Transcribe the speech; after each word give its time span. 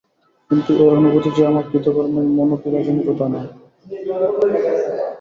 কিন্তু 0.51 0.71
এ 0.75 0.85
অনুভূতি 0.91 1.29
যে 1.37 1.43
আমার 1.45 1.65
কৃতকর্মের 1.71 2.27
মনোপীড়াজনিত, 2.37 3.07
তা 3.19 3.25
নয়। 3.33 3.49